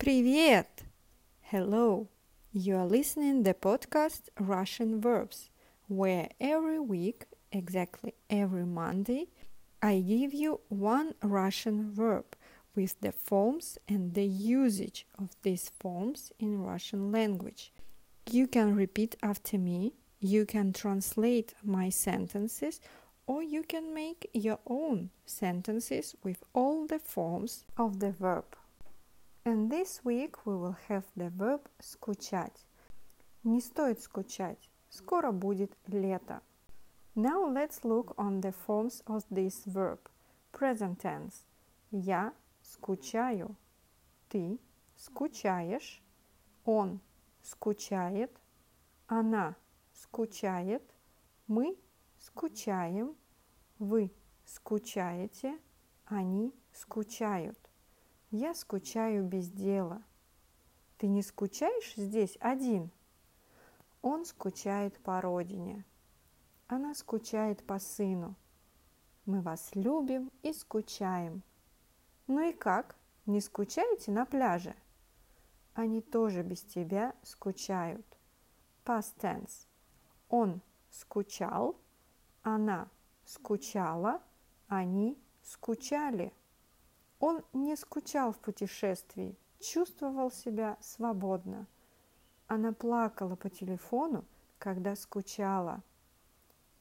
Привет! 0.00 0.84
Hello! 1.40 2.06
You 2.52 2.76
are 2.76 2.86
listening 2.86 3.42
the 3.42 3.54
podcast 3.54 4.28
Russian 4.38 5.00
Verbs, 5.00 5.50
where 5.88 6.28
every 6.40 6.78
week, 6.78 7.24
exactly 7.50 8.14
every 8.30 8.64
Monday, 8.64 9.26
I 9.82 9.98
give 9.98 10.32
you 10.32 10.60
one 10.68 11.14
Russian 11.22 11.92
verb 11.92 12.36
with 12.76 13.00
the 13.00 13.10
forms 13.10 13.78
and 13.88 14.14
the 14.14 14.26
usage 14.26 15.06
of 15.18 15.30
these 15.42 15.72
forms 15.80 16.30
in 16.38 16.62
Russian 16.62 17.10
language. 17.10 17.72
You 18.30 18.46
can 18.46 18.76
repeat 18.76 19.16
after 19.22 19.58
me, 19.58 19.94
you 20.20 20.46
can 20.46 20.72
translate 20.72 21.54
my 21.64 21.88
sentences, 21.88 22.80
or 23.26 23.42
you 23.42 23.64
can 23.64 23.92
make 23.92 24.30
your 24.32 24.60
own 24.68 25.10
sentences 25.24 26.14
with 26.22 26.44
all 26.54 26.86
the 26.86 27.00
forms 27.00 27.64
of 27.76 27.98
the 27.98 28.12
verb. 28.12 28.56
And 29.44 29.70
this 29.70 30.04
week 30.04 30.44
we 30.44 30.54
will 30.54 30.76
have 30.88 31.04
the 31.14 31.30
verb 31.30 31.60
скучать. 31.80 32.66
Не 33.44 33.60
стоит 33.60 34.00
скучать. 34.00 34.70
Скоро 34.88 35.30
будет 35.30 35.72
лето. 35.86 36.42
Now 37.14 37.46
let's 37.46 37.84
look 37.84 38.14
on 38.18 38.40
the 38.40 38.52
forms 38.52 39.02
of 39.06 39.24
this 39.30 39.64
verb. 39.66 40.00
Present 40.52 40.98
tense. 40.98 41.44
Я 41.90 42.32
скучаю. 42.60 43.56
Ты 44.28 44.58
скучаешь. 44.96 46.02
Он 46.64 47.00
скучает. 47.42 48.36
Она 49.06 49.54
скучает. 49.92 50.82
Мы 51.46 51.78
скучаем. 52.18 53.16
Вы 53.78 54.12
скучаете. 54.44 55.58
Они 56.06 56.52
скучают. 56.72 57.58
Я 58.33 58.53
скучаю 58.53 59.25
без 59.25 59.49
дела. 59.49 60.01
Ты 60.97 61.07
не 61.07 61.21
скучаешь 61.21 61.95
здесь 61.97 62.37
один? 62.39 62.89
Он 64.01 64.23
скучает 64.23 64.97
по 65.03 65.19
родине. 65.19 65.83
Она 66.67 66.95
скучает 66.95 67.61
по 67.65 67.77
сыну. 67.77 68.35
Мы 69.25 69.41
вас 69.41 69.71
любим 69.75 70.31
и 70.43 70.53
скучаем. 70.53 71.43
Ну 72.27 72.39
и 72.49 72.53
как? 72.53 72.95
Не 73.25 73.41
скучаете 73.41 74.11
на 74.11 74.25
пляже? 74.25 74.77
Они 75.73 76.01
тоже 76.01 76.41
без 76.41 76.61
тебя 76.61 77.13
скучают. 77.23 78.05
Past 78.85 79.17
tense. 79.19 79.67
Он 80.29 80.61
скучал, 80.89 81.75
она 82.43 82.87
скучала, 83.25 84.21
они 84.69 85.21
скучали. 85.43 86.31
Он 87.21 87.43
не 87.53 87.75
скучал 87.75 88.33
в 88.33 88.39
путешествии, 88.39 89.37
чувствовал 89.59 90.31
себя 90.31 90.77
свободно. 90.81 91.67
Она 92.47 92.73
плакала 92.73 93.35
по 93.35 93.47
телефону, 93.47 94.25
когда 94.57 94.95
скучала. 94.95 95.83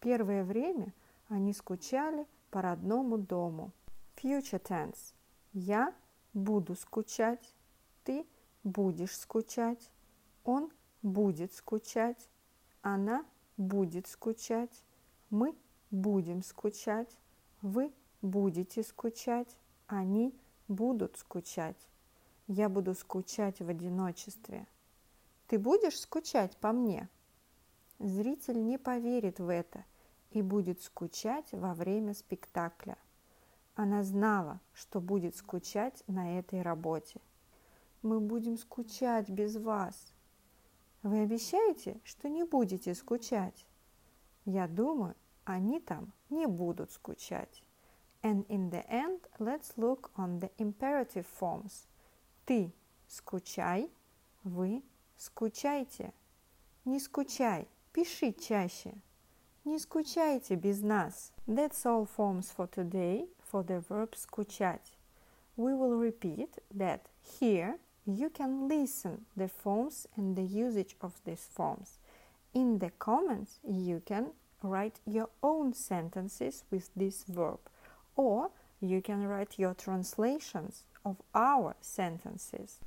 Первое 0.00 0.42
время 0.42 0.94
они 1.28 1.52
скучали 1.52 2.26
по 2.50 2.62
родному 2.62 3.18
дому. 3.18 3.70
Future 4.16 4.62
tense. 4.62 5.12
Я 5.52 5.94
буду 6.32 6.74
скучать, 6.74 7.54
ты 8.02 8.26
будешь 8.64 9.18
скучать, 9.18 9.90
он 10.44 10.72
будет 11.02 11.52
скучать, 11.52 12.30
она 12.80 13.26
будет 13.58 14.06
скучать, 14.06 14.84
мы 15.28 15.54
будем 15.90 16.42
скучать, 16.42 17.14
вы 17.60 17.92
будете 18.22 18.82
скучать, 18.82 19.54
они 19.90 20.38
будут 20.68 21.16
скучать. 21.16 21.88
Я 22.46 22.68
буду 22.68 22.94
скучать 22.94 23.60
в 23.60 23.68
одиночестве. 23.68 24.66
Ты 25.48 25.58
будешь 25.58 25.98
скучать 25.98 26.56
по 26.58 26.72
мне? 26.72 27.08
Зритель 27.98 28.64
не 28.64 28.78
поверит 28.78 29.40
в 29.40 29.48
это 29.48 29.84
и 30.30 30.42
будет 30.42 30.80
скучать 30.82 31.52
во 31.52 31.74
время 31.74 32.14
спектакля. 32.14 32.96
Она 33.74 34.04
знала, 34.04 34.60
что 34.72 35.00
будет 35.00 35.36
скучать 35.36 36.04
на 36.06 36.38
этой 36.38 36.62
работе. 36.62 37.20
Мы 38.02 38.20
будем 38.20 38.56
скучать 38.56 39.28
без 39.28 39.56
вас. 39.56 40.12
Вы 41.02 41.20
обещаете, 41.22 42.00
что 42.04 42.28
не 42.28 42.44
будете 42.44 42.94
скучать? 42.94 43.66
Я 44.44 44.68
думаю, 44.68 45.16
они 45.44 45.80
там 45.80 46.12
не 46.28 46.46
будут 46.46 46.92
скучать. 46.92 47.64
And 48.23 48.45
in 48.49 48.71
the 48.71 48.89
end, 48.89 49.19
let's 49.39 49.77
look 49.77 50.09
on 50.17 50.39
the 50.39 50.49
imperative 50.57 51.27
forms. 51.27 51.85
Ты 52.45 52.71
скучай, 53.07 53.89
вы 54.43 54.81
скучайте. 55.17 56.11
Не 56.85 56.99
скучай, 56.99 57.67
пиши 57.93 58.31
чаще. 58.33 58.95
Не 59.63 59.79
скучайте 59.79 60.55
без 60.55 60.81
нас. 60.81 61.31
That's 61.47 61.85
all 61.85 62.05
forms 62.05 62.51
for 62.51 62.67
today 62.67 63.27
for 63.39 63.63
the 63.63 63.79
verb 63.79 64.15
скучать. 64.15 64.97
We 65.55 65.73
will 65.73 65.95
repeat 65.95 66.59
that 66.73 67.01
here 67.39 67.79
you 68.05 68.29
can 68.29 68.67
listen 68.67 69.25
the 69.35 69.47
forms 69.47 70.07
and 70.15 70.35
the 70.35 70.43
usage 70.43 70.95
of 71.01 71.13
these 71.25 71.47
forms. 71.51 71.99
In 72.53 72.79
the 72.79 72.91
comments 72.99 73.59
you 73.63 74.01
can 74.05 74.31
write 74.61 74.99
your 75.05 75.29
own 75.41 75.73
sentences 75.73 76.63
with 76.71 76.89
this 76.95 77.23
verb 77.27 77.59
or 78.15 78.49
you 78.81 79.01
can 79.01 79.27
write 79.27 79.57
your 79.57 79.73
translations 79.73 80.83
of 81.03 81.17
our 81.33 81.75
sentences. 81.81 82.79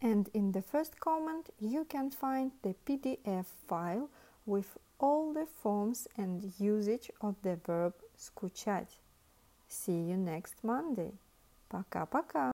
And 0.00 0.28
in 0.34 0.52
the 0.52 0.62
first 0.62 1.00
comment, 1.00 1.50
you 1.58 1.84
can 1.84 2.10
find 2.10 2.52
the 2.62 2.74
PDF 2.86 3.46
file 3.66 4.08
with 4.46 4.76
all 4.98 5.32
the 5.32 5.46
forms 5.46 6.06
and 6.16 6.52
usage 6.58 7.10
of 7.20 7.36
the 7.42 7.56
verb 7.66 7.94
скучать. 8.18 9.00
See 9.68 10.00
you 10.10 10.16
next 10.16 10.54
Monday. 10.62 11.12
Пока-пока. 11.68 12.52